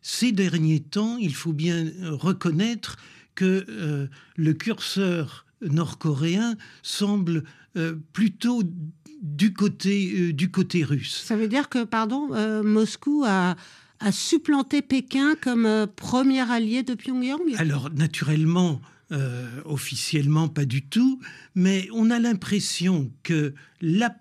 ces 0.00 0.32
derniers 0.32 0.80
temps, 0.80 1.18
il 1.18 1.34
faut 1.34 1.52
bien 1.52 1.92
reconnaître 2.02 2.96
que 3.34 4.08
le 4.36 4.52
curseur 4.54 5.45
nord-coréen 5.62 6.56
semble 6.82 7.44
euh, 7.76 7.94
plutôt 8.12 8.62
du 9.22 9.52
côté, 9.52 10.12
euh, 10.14 10.32
du 10.32 10.50
côté 10.50 10.84
russe. 10.84 11.22
Ça 11.26 11.36
veut 11.36 11.48
dire 11.48 11.68
que, 11.68 11.84
pardon, 11.84 12.28
euh, 12.32 12.62
Moscou 12.62 13.24
a, 13.26 13.56
a, 14.00 14.12
supplanté 14.12 14.82
Pékin 14.82 15.34
comme 15.40 15.86
premier 15.96 16.40
allié 16.50 16.82
de 16.82 16.94
Pyongyang? 16.94 17.40
Alors, 17.58 17.90
naturellement, 17.90 18.80
officiellement, 19.64 20.48
pas 20.48 20.64
du 20.64 20.82
tout, 20.82 21.20
mais 21.54 21.88
on 21.92 22.10
a 22.10 22.18
l'impression 22.18 23.12
que 23.22 23.54
la 23.80 24.16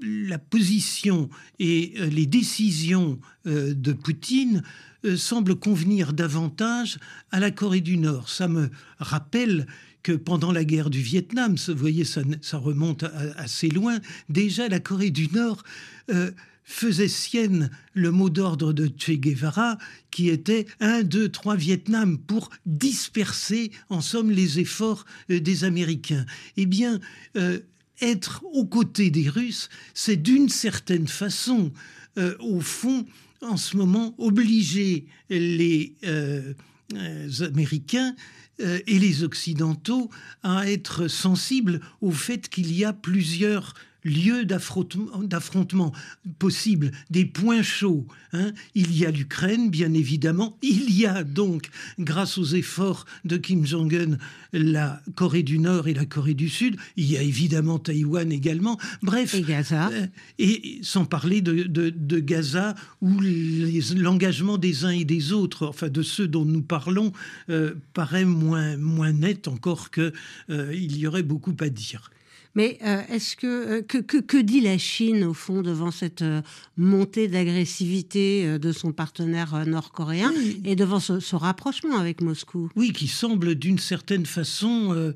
la 0.00 0.38
position 0.38 1.28
et 1.58 1.94
les 2.10 2.26
décisions 2.26 3.18
de 3.44 3.92
Poutine 3.92 4.62
semblent 5.16 5.56
convenir 5.56 6.12
davantage 6.12 6.98
à 7.32 7.40
la 7.40 7.50
Corée 7.50 7.80
du 7.80 7.98
Nord. 7.98 8.28
Ça 8.28 8.46
me 8.46 8.70
rappelle 8.98 9.66
que 10.02 10.12
pendant 10.12 10.52
la 10.52 10.64
guerre 10.64 10.90
du 10.90 11.00
Vietnam, 11.00 11.56
vous 11.66 11.74
voyez, 11.74 12.04
ça, 12.04 12.22
remonte 12.58 13.04
assez 13.36 13.68
loin, 13.68 13.98
déjà 14.28 14.68
la 14.68 14.80
Corée 14.80 15.10
du 15.10 15.28
Nord 15.28 15.62
euh, 16.10 16.30
faisait 16.64 17.08
sienne 17.08 17.70
le 17.94 18.10
mot 18.10 18.28
d'ordre 18.30 18.72
de 18.72 18.90
Che 18.96 19.12
Guevara, 19.12 19.78
qui 20.10 20.28
était 20.28 20.66
1, 20.80 21.02
2, 21.02 21.30
3 21.30 21.56
Vietnam, 21.56 22.18
pour 22.18 22.50
disperser, 22.66 23.72
en 23.88 24.00
somme, 24.00 24.30
les 24.30 24.60
efforts 24.60 25.04
euh, 25.30 25.40
des 25.40 25.64
Américains. 25.64 26.26
Eh 26.56 26.66
bien, 26.66 27.00
euh, 27.36 27.60
être 28.00 28.44
aux 28.52 28.66
côtés 28.66 29.10
des 29.10 29.28
Russes, 29.28 29.68
c'est 29.94 30.16
d'une 30.16 30.48
certaine 30.48 31.08
façon, 31.08 31.72
au 32.40 32.60
fond, 32.60 33.06
en 33.42 33.56
ce 33.56 33.76
moment, 33.76 34.14
obliger 34.18 35.06
les 35.30 35.94
Américains 37.40 38.14
euh, 38.60 38.80
et 38.86 38.98
les 38.98 39.22
Occidentaux 39.22 40.10
à 40.42 40.70
être 40.70 41.06
sensibles 41.08 41.80
au 42.00 42.10
fait 42.10 42.48
qu'il 42.48 42.72
y 42.72 42.84
a 42.84 42.92
plusieurs 42.92 43.74
lieux 44.08 44.44
d'affrontement 44.44 45.92
possibles, 46.38 46.90
des 47.10 47.24
points 47.24 47.62
chauds. 47.62 48.06
Hein. 48.32 48.52
Il 48.74 48.96
y 48.96 49.06
a 49.06 49.10
l'Ukraine, 49.10 49.70
bien 49.70 49.92
évidemment. 49.94 50.58
Il 50.62 50.92
y 50.92 51.06
a 51.06 51.24
donc, 51.24 51.70
grâce 51.98 52.38
aux 52.38 52.44
efforts 52.44 53.06
de 53.24 53.36
Kim 53.36 53.66
Jong-un, 53.66 54.18
la 54.52 55.02
Corée 55.14 55.42
du 55.42 55.58
Nord 55.58 55.88
et 55.88 55.94
la 55.94 56.04
Corée 56.04 56.34
du 56.34 56.48
Sud. 56.48 56.76
Il 56.96 57.10
y 57.10 57.16
a 57.16 57.22
évidemment 57.22 57.78
Taïwan 57.78 58.30
également. 58.32 58.78
Bref. 59.02 59.34
Et 59.34 59.42
Gaza. 59.42 59.90
Euh, 59.92 60.06
et 60.38 60.78
sans 60.82 61.04
parler 61.04 61.40
de, 61.40 62.18
Gaza, 62.20 62.74
où 63.00 63.20
l'engagement 63.96 64.58
des 64.58 64.84
uns 64.84 64.90
et 64.90 65.04
des 65.04 65.32
autres, 65.32 65.66
enfin 65.66 65.88
de 65.88 66.02
ceux 66.02 66.28
dont 66.28 66.44
nous 66.44 66.62
parlons, 66.62 67.12
euh, 67.50 67.74
paraît 67.92 68.24
moins, 68.24 68.76
moins 68.76 69.12
net 69.12 69.48
encore 69.48 69.90
qu'il 69.90 70.12
euh, 70.50 70.74
il 70.74 70.96
y 70.96 71.06
aurait 71.06 71.22
beaucoup 71.22 71.54
à 71.60 71.68
dire. 71.68 72.10
Mais 72.54 72.78
euh, 72.84 73.02
est-ce 73.08 73.36
euh, 73.44 73.82
que, 73.82 73.98
que, 73.98 74.36
dit 74.36 74.60
la 74.60 74.78
Chine 74.78 75.22
au 75.22 75.34
fond 75.34 75.62
devant 75.62 75.90
cette 75.90 76.22
euh, 76.22 76.42
montée 76.76 77.28
d'agressivité 77.28 78.58
de 78.58 78.72
son 78.72 78.92
partenaire 78.92 79.64
nord-coréen 79.64 80.32
et 80.64 80.74
devant 80.74 80.98
ce, 80.98 81.36
rapprochement 81.36 81.98
avec 81.98 82.20
Moscou? 82.20 82.68
Oui, 82.74 82.92
qui 82.92 83.06
semble 83.06 83.54
d'une 83.54 83.78
certaine 83.78 84.26
façon 84.26 85.14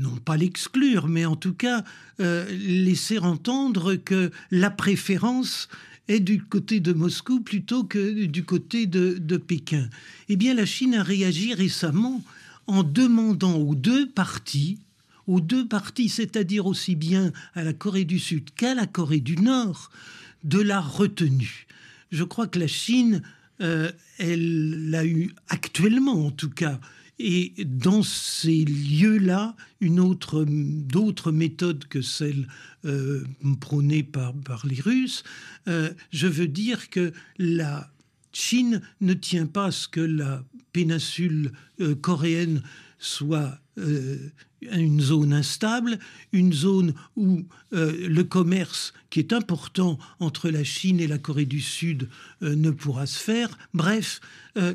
non 0.00 0.16
pas 0.16 0.36
l'exclure, 0.36 1.06
mais 1.06 1.24
en 1.24 1.36
tout 1.36 1.54
cas 1.54 1.84
laisser 2.18 3.18
entendre 3.18 3.94
que 3.94 4.32
la 4.50 4.70
préférence 4.70 5.68
est 6.08 6.20
du 6.20 6.42
côté 6.42 6.80
de 6.80 6.92
Moscou 6.92 7.40
plutôt 7.40 7.84
que 7.84 8.24
du 8.24 8.44
côté 8.44 8.86
de, 8.86 9.18
de 9.20 9.36
Pékin. 9.36 9.88
Eh 10.28 10.36
bien, 10.36 10.54
la 10.54 10.66
Chine 10.66 10.94
a 10.94 11.02
réagi 11.02 11.54
récemment 11.54 12.24
en 12.66 12.82
demandant 12.82 13.56
aux 13.56 13.74
deux 13.74 14.08
parties 14.08 14.78
aux 15.28 15.40
deux 15.40 15.68
parties, 15.68 16.08
c'est-à-dire 16.08 16.66
aussi 16.66 16.96
bien 16.96 17.32
à 17.54 17.62
la 17.62 17.72
Corée 17.72 18.04
du 18.04 18.18
Sud 18.18 18.50
qu'à 18.54 18.74
la 18.74 18.86
Corée 18.86 19.20
du 19.20 19.36
Nord, 19.36 19.90
de 20.42 20.60
la 20.60 20.80
retenue. 20.80 21.68
Je 22.10 22.24
crois 22.24 22.48
que 22.48 22.58
la 22.58 22.66
Chine 22.66 23.22
elle 24.18 24.94
a 24.94 25.04
eu 25.04 25.32
actuellement, 25.48 26.26
en 26.26 26.30
tout 26.30 26.50
cas, 26.50 26.78
et 27.18 27.52
dans 27.64 28.02
ces 28.02 28.64
lieux-là, 28.64 29.56
une 29.80 29.98
autre, 29.98 30.44
d'autres 30.48 31.32
méthodes 31.32 31.84
que 31.88 32.00
celles 32.00 32.46
euh, 32.84 33.24
prônées 33.60 34.04
par, 34.04 34.34
par 34.34 34.66
les 34.66 34.80
Russes, 34.80 35.24
euh, 35.66 35.90
je 36.12 36.28
veux 36.28 36.46
dire 36.46 36.90
que 36.90 37.12
la 37.38 37.90
Chine 38.32 38.82
ne 39.00 39.14
tient 39.14 39.46
pas 39.46 39.66
à 39.66 39.70
ce 39.72 39.88
que 39.88 40.00
la 40.00 40.44
péninsule 40.72 41.52
euh, 41.80 41.96
coréenne 41.96 42.62
soit 42.98 43.58
une 44.60 45.00
zone 45.00 45.32
instable, 45.32 45.98
une 46.32 46.52
zone 46.52 46.94
où 47.16 47.44
le 47.70 48.22
commerce 48.22 48.92
qui 49.10 49.20
est 49.20 49.32
important 49.32 49.98
entre 50.18 50.50
la 50.50 50.64
Chine 50.64 50.98
et 50.98 51.06
la 51.06 51.18
Corée 51.18 51.46
du 51.46 51.60
Sud 51.60 52.08
ne 52.40 52.70
pourra 52.70 53.06
se 53.06 53.18
faire. 53.18 53.56
Bref, 53.72 54.20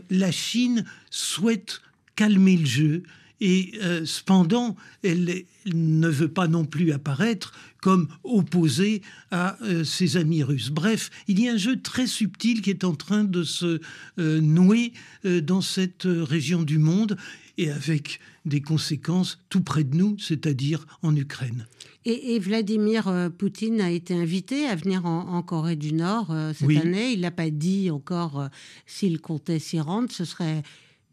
la 0.09 0.31
Chine 0.31 0.85
souhaite 1.09 1.81
calmer 2.15 2.57
le 2.57 2.65
jeu. 2.65 3.03
Et 3.41 3.73
euh, 3.81 4.05
cependant, 4.05 4.77
elle, 5.03 5.43
ne 5.65 6.07
veut 6.07 6.29
pas 6.29 6.47
non 6.47 6.63
plus 6.63 6.93
apparaître 6.93 7.51
comme 7.81 8.07
opposée 8.23 9.01
à 9.31 9.57
euh, 9.63 9.83
ses 9.83 10.15
amis 10.15 10.43
russes. 10.43 10.69
Bref, 10.69 11.09
il 11.27 11.41
y 11.41 11.49
a 11.49 11.53
un 11.53 11.57
jeu 11.57 11.81
très 11.81 12.07
subtil 12.07 12.61
qui 12.61 12.69
est 12.69 12.85
en 12.85 12.95
train 12.95 13.25
de 13.25 13.43
se 13.43 13.81
euh, 14.17 14.39
nouer 14.39 14.93
dans 15.25 15.61
cette 15.61 16.05
région 16.05 16.63
du 16.63 16.77
monde 16.77 17.17
et 17.57 17.71
avec 17.71 18.19
des 18.45 18.61
conséquences 18.61 19.39
tout 19.49 19.61
près 19.61 19.83
de 19.83 19.95
nous, 19.95 20.17
c'est-à-dire 20.19 20.85
en 21.01 21.15
Ukraine. 21.15 21.67
Et, 22.05 22.37
Vladimir 22.39 23.31
Poutine 23.37 23.79
a 23.79 23.89
été 23.89 24.13
invité 24.13 24.65
à 24.65 24.75
venir 24.75 25.05
en, 25.05 25.41
Corée 25.41 25.77
du 25.77 25.93
Nord 25.93 26.35
cette 26.53 26.77
année. 26.77 27.13
Il 27.13 27.21
n'a 27.21 27.31
pas 27.31 27.49
dit 27.49 27.91
encore 27.91 28.49
s'il 28.85 29.21
comptait 29.21 29.59
s'y 29.59 29.79
rendre. 29.79 30.11
Ce 30.11 30.25
serait 30.25 30.63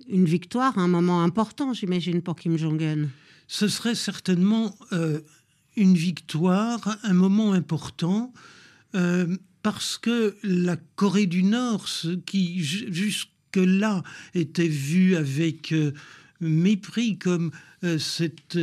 une 0.09 0.25
victoire, 0.25 0.79
un 0.79 0.89
moment 0.89 1.23
important, 1.23 1.73
j'imagine, 1.73 2.23
pour 2.23 2.37
Kim 2.37 2.57
Jong-un. 2.57 3.09
Ce 3.47 3.69
serait 3.69 3.95
certainement 3.95 4.77
euh, 4.93 5.21
une 5.77 5.95
victoire, 5.95 6.99
un 7.03 7.15
moment 7.15 7.53
important, 7.53 8.33
euh, 8.95 9.37
parce 9.63 9.99
que 9.99 10.37
la 10.43 10.77
Corée 10.97 11.27
du 11.27 11.43
Nord, 11.43 11.89
ce 11.89 12.11
qui 12.11 12.61
jusque-là 12.61 14.03
était 14.35 14.69
vu 14.69 15.17
avec 15.17 15.73
euh, 15.73 15.93
mépris 16.41 17.19
comme 17.19 17.51
cet 17.99 18.59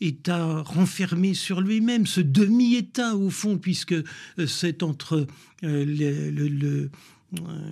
État 0.00 0.62
renfermé 0.62 1.34
sur 1.34 1.60
lui-même, 1.60 2.06
ce 2.06 2.20
demi-État 2.20 3.16
au 3.16 3.30
fond, 3.30 3.58
puisque 3.58 3.94
c'est 4.46 4.82
entre 4.82 5.26
le 5.62 6.88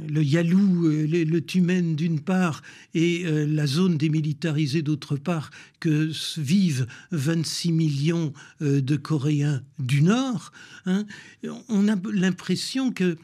le 0.08 0.22
Yalou, 0.22 0.86
euh, 0.86 1.06
le, 1.06 1.40
Tumen 1.40 1.96
d'une 1.96 2.20
part 2.20 2.62
et 2.94 3.24
euh, 3.26 3.46
la 3.46 3.66
zone 3.66 3.96
démilitarisée 3.96 4.82
d'autre 4.82 5.16
part 5.16 5.50
que 5.80 6.10
vivent 6.36 6.86
26 7.10 7.72
millions 7.72 8.32
euh, 8.62 8.80
de 8.80 8.96
Coréens 8.96 9.62
du 9.78 10.02
Nord, 10.02 10.52
hein, 10.86 11.04
on 11.68 11.88
a 11.88 11.96
l'impression 12.12 12.92
que 12.92 13.16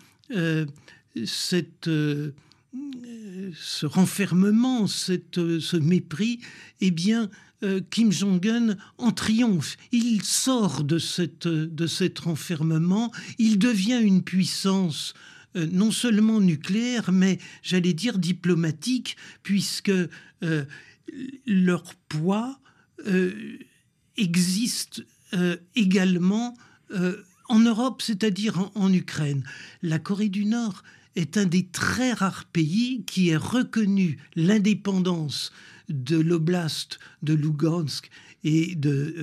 cette, 1.27 1.91
ce 3.55 3.87
renfermement, 3.87 4.87
cette, 4.87 5.59
ce 5.59 5.77
mépris, 5.77 6.41
eh 6.81 6.91
bien, 6.91 7.31
Kim 7.91 8.13
Jong-un 8.13 8.77
en 8.99 9.13
triomphe. 9.13 9.77
Il 9.93 10.23
sort 10.23 10.85
de, 10.85 10.99
cette, 10.99 11.49
de 11.49 11.87
cet 11.87 12.19
renfermement, 12.19 13.13
il 13.39 13.59
devient 13.59 14.01
une 14.03 14.23
puissance 14.23 15.15
euh, 15.57 15.67
non 15.71 15.91
seulement 15.91 16.41
nucléaire, 16.41 17.13
mais 17.13 17.39
j'allais 17.63 17.93
dire 17.93 18.19
diplomatique, 18.19 19.17
puisque 19.43 19.91
euh, 19.91 20.65
leur 21.47 21.95
poids 22.09 22.59
euh, 23.07 23.59
existe 24.17 25.05
également 25.75 26.57
en 27.49 27.59
Europe, 27.59 28.03
c'est-à-dire 28.03 28.71
en, 28.77 28.93
Ukraine. 28.93 29.43
La 29.83 29.99
Corée 29.99 30.29
du 30.29 30.45
Nord 30.45 30.85
est 31.17 31.37
un 31.37 31.47
des 31.47 31.67
très 31.67 32.13
rares 32.13 32.45
pays 32.47 33.05
qui 33.07 33.31
ait 33.31 33.37
reconnu 33.37 34.19
l'indépendance 34.37 35.53
de 35.89 36.17
l'oblast 36.17 36.99
de 37.23 37.35
Lugansk 37.35 38.11
et 38.43 38.75
de 38.75 39.15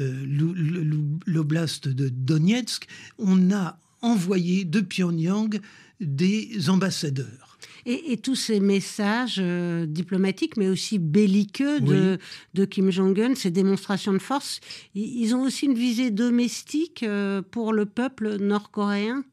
l'oblast 1.26 1.88
de 1.88 2.10
Donetsk. 2.10 2.88
On 3.18 3.52
a 3.52 3.80
envoyé 4.02 4.66
de 4.66 4.80
Pyongyang 4.82 5.60
des 6.00 6.70
ambassadeurs. 6.70 7.52
Et, 7.86 8.18
tous 8.18 8.36
ces 8.36 8.60
messages 8.60 9.40
euh, 9.40 9.86
diplomatiques, 9.88 10.56
mais 10.56 10.68
aussi 10.68 11.00
belliqueux 11.00 11.80
de, 11.82 12.66
Kim 12.66 12.92
Jong-un, 12.92 13.34
ces 13.34 13.50
démonstrations 13.50 14.14
de 14.14 14.20
force, 14.20 14.60
ils 14.94 15.34
ont 15.34 15.42
aussi 15.42 15.66
une 15.66 15.74
visée 15.74 16.12
domestique 16.12 17.04
euh, 17.04 17.42
pour 17.42 17.74
le 17.74 17.86
peuple 17.86 18.38
nord-coréen? 18.38 19.24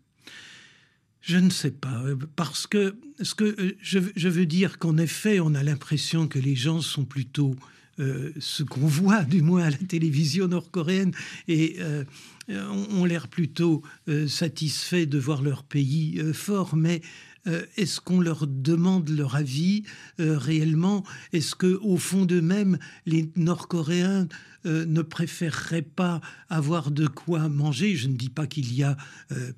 Je 1.20 1.36
ne 1.36 1.50
sais 1.50 1.70
pas, 1.70 2.02
parce 2.36 2.66
que, 2.66 2.96
ce 3.20 3.34
que 3.34 3.76
je, 3.80 4.28
veux 4.28 4.46
dire 4.46 4.78
qu'en 4.78 4.96
effet, 4.96 5.40
on 5.40 5.54
a 5.54 5.62
l'impression 5.62 6.28
que 6.28 6.38
les 6.38 6.54
gens 6.54 6.80
sont 6.80 7.04
plutôt 7.04 7.54
euh, 7.98 8.32
ce 8.38 8.62
qu'on 8.62 8.86
voit 8.86 9.24
du 9.24 9.42
moins 9.42 9.64
à 9.64 9.70
la 9.70 9.76
télévision 9.76 10.48
nord-coréenne 10.48 11.12
et 11.48 11.76
euh, 12.50 12.66
ont 12.92 13.04
l'air 13.04 13.28
plutôt 13.28 13.82
euh, 14.08 14.26
satisfaits 14.26 15.04
de 15.04 15.18
voir 15.18 15.42
leur 15.42 15.64
pays 15.64 16.18
euh, 16.18 16.32
fort, 16.32 16.76
mais 16.76 17.02
est-ce 17.78 17.98
qu'on 17.98 18.20
leur 18.20 18.46
demande 18.46 19.08
leur 19.08 19.34
avis 19.34 19.82
réellement? 20.18 21.02
Est-ce 21.32 21.54
que 21.54 21.78
au 21.80 21.96
fond 21.96 22.26
d'eux-mêmes, 22.26 22.76
les 23.06 23.30
Nord-Coréens 23.36 24.28
ne 24.66 25.00
préféreraient 25.00 25.80
pas 25.80 26.20
avoir 26.50 26.90
de 26.90 27.06
quoi 27.06 27.48
manger? 27.48 27.96
Je 27.96 28.08
ne 28.08 28.16
dis 28.16 28.28
pas 28.28 28.46
qu'il 28.46 28.74
y 28.74 28.82
a 28.82 28.98
euh, 29.32 29.52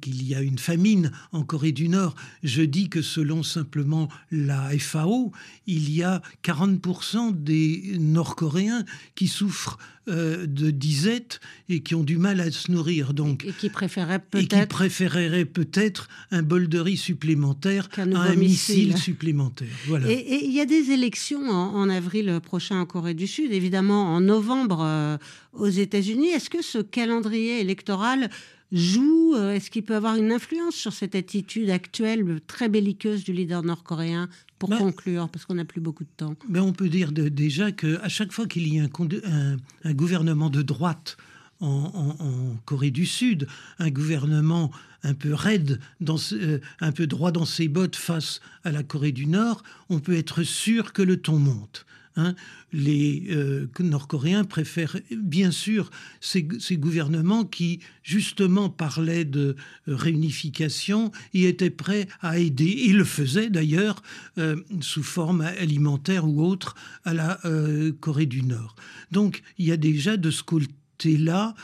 qu'il 0.00 0.26
y 0.26 0.34
a 0.34 0.40
une 0.40 0.58
famine 0.58 1.10
en 1.32 1.42
Corée 1.42 1.72
du 1.72 1.88
Nord. 1.88 2.14
Je 2.42 2.62
dis 2.62 2.88
que 2.88 3.02
selon 3.02 3.42
simplement 3.42 4.08
la 4.30 4.70
FAO, 4.78 5.32
il 5.66 5.90
y 5.90 6.02
a 6.02 6.22
40% 6.44 7.42
des 7.42 7.96
Nord-Coréens 7.98 8.84
qui 9.14 9.28
souffrent 9.28 9.78
euh, 10.06 10.46
de 10.46 10.70
disette 10.70 11.40
et 11.70 11.80
qui 11.80 11.94
ont 11.94 12.02
du 12.02 12.18
mal 12.18 12.38
à 12.40 12.50
se 12.50 12.70
nourrir. 12.70 13.14
Donc, 13.14 13.42
et 13.46 13.52
qui 13.52 13.70
préféreraient 13.70 14.18
peut-être 14.18 15.44
peut-être 15.46 16.08
un 16.30 16.42
bol 16.42 16.68
de 16.68 16.78
riz 16.78 16.98
supplémentaire 16.98 17.88
à 17.96 18.02
un 18.02 18.34
missile, 18.34 18.98
supplémentaire. 18.98 19.68
Voilà. 19.86 20.10
Et 20.10 20.44
il 20.44 20.52
y 20.52 20.60
a 20.60 20.66
des 20.66 20.90
élections 20.90 21.48
en, 21.48 21.88
avril 21.88 22.38
prochain 22.42 22.80
en 22.80 22.84
Corée 22.84 23.14
du 23.14 23.26
Sud, 23.26 23.50
évidemment 23.50 24.14
en 24.14 24.20
novembre 24.20 24.82
euh, 24.82 25.16
aux 25.54 25.68
États-Unis. 25.68 26.28
Est-ce 26.28 26.50
que 26.50 26.62
ce 26.62 26.78
calendrier 26.78 27.60
électoral 27.60 28.30
joue 28.72 29.34
euh, 29.34 29.54
Est-ce 29.54 29.70
qu'il 29.70 29.84
peut 29.84 29.94
avoir 29.94 30.16
une 30.16 30.32
influence 30.32 30.74
sur 30.74 30.92
cette 30.92 31.14
attitude 31.14 31.70
actuelle 31.70 32.40
très 32.46 32.68
belliqueuse 32.68 33.24
du 33.24 33.32
leader 33.32 33.62
nord-coréen 33.62 34.28
Pour 34.58 34.68
ben, 34.68 34.78
conclure, 34.78 35.28
parce 35.28 35.44
qu'on 35.46 35.54
n'a 35.54 35.64
plus 35.64 35.80
beaucoup 35.80 36.04
de 36.04 36.10
temps? 36.16 36.34
Mais 36.48 36.60
on 36.60 36.72
peut 36.72 36.88
dire 36.88 37.12
de, 37.12 37.28
déjà 37.28 37.72
qu'à 37.72 38.08
chaque 38.08 38.32
fois 38.32 38.46
qu'il 38.46 38.72
y 38.72 38.80
a 38.80 38.84
un, 38.84 39.56
un, 39.84 39.94
gouvernement 39.94 40.50
de 40.50 40.62
droite 40.62 41.16
en, 41.60 42.56
Corée 42.64 42.90
du 42.90 43.06
Sud, 43.06 43.46
un 43.78 43.90
gouvernement 43.90 44.70
un 45.02 45.14
peu 45.14 45.32
raide, 45.32 45.80
dans, 46.00 46.16
euh, 46.32 46.58
un 46.80 46.92
peu 46.92 47.06
droit 47.06 47.30
dans 47.30 47.44
ses 47.44 47.68
bottes 47.68 47.96
face 47.96 48.40
à 48.64 48.72
la 48.72 48.82
Corée 48.82 49.12
du 49.12 49.26
Nord, 49.26 49.62
on 49.88 50.00
peut 50.00 50.16
être 50.16 50.42
sûr 50.42 50.92
que 50.92 51.02
le 51.02 51.18
ton 51.18 51.38
monte. 51.38 51.86
Hein. 52.16 52.36
les 52.72 53.24
euh, 53.30 53.66
Nord-Coréens 53.80 54.44
préfèrent 54.44 54.96
bien 55.10 55.50
sûr 55.50 55.90
ces, 56.20 56.46
gouvernements 56.76 57.44
qui 57.44 57.80
justement 58.04 58.70
parlaient 58.70 59.24
de 59.24 59.56
réunification 59.88 61.10
et 61.32 61.48
étaient 61.48 61.70
prêts 61.70 62.06
à 62.20 62.38
aider, 62.38 62.84
et 62.86 62.92
le 62.92 63.04
faisaient 63.04 63.50
d'ailleurs 63.50 64.00
euh, 64.38 64.56
sous 64.80 65.02
forme 65.02 65.40
alimentaire 65.40 66.28
ou 66.28 66.44
autre 66.44 66.76
à 67.04 67.14
la 67.14 67.40
euh, 67.46 67.92
Corée 67.98 68.26
du 68.26 68.42
Nord. 68.42 68.76
Donc 69.10 69.42
il 69.58 69.66
y 69.66 69.72
a 69.72 69.76
déjà 69.76 70.16
de 70.16 70.30
ce 70.30 70.44
côté-là, 70.44 71.54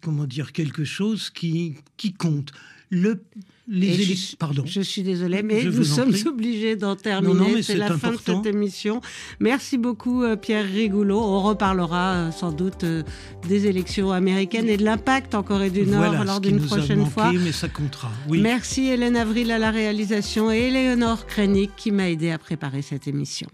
comment 0.00 0.26
dire, 0.26 0.52
quelque 0.52 0.84
chose 0.84 1.30
qui, 1.30 1.74
qui 1.96 2.12
compte. 2.12 2.52
Le 2.90 3.22
je, 3.70 4.36
pardon. 4.36 4.62
Je 4.66 4.80
suis 4.80 5.02
désolée, 5.02 5.42
mais 5.42 5.64
nous 5.64 5.84
sommes 5.84 6.14
obligés 6.26 6.76
d'en 6.76 6.96
terminer. 6.96 7.62
C'est 7.62 7.76
la 7.76 7.96
fin 7.96 8.12
de 8.12 8.18
cette 8.24 8.46
émission. 8.46 9.00
Merci 9.38 9.78
beaucoup, 9.78 10.22
euh, 10.22 10.36
Pierre 10.36 10.66
Rigoulot. 10.66 11.20
On 11.20 11.42
reparlera 11.42 12.14
euh, 12.14 12.30
sans 12.30 12.52
doute 12.52 12.84
euh, 12.84 13.02
des 13.48 13.66
élections 13.66 14.10
américaines 14.10 14.68
et 14.68 14.76
de 14.76 14.84
l'impact 14.84 15.34
en 15.34 15.42
Corée 15.42 15.70
du 15.70 15.86
Nord 15.86 16.24
lors 16.24 16.40
d'une 16.40 16.60
prochaine 16.60 17.06
fois. 17.06 17.32
Mais 17.32 17.52
ça 17.52 17.68
comptera. 17.68 18.10
Merci 18.28 18.88
Hélène 18.88 19.16
Avril 19.16 19.50
à 19.50 19.58
la 19.58 19.70
réalisation 19.70 20.50
et 20.50 20.68
Éléonore 20.68 21.26
Krenik 21.26 21.70
qui 21.76 21.90
m'a 21.92 22.10
aidé 22.10 22.30
à 22.30 22.38
préparer 22.38 22.82
cette 22.82 23.06
émission. 23.06 23.48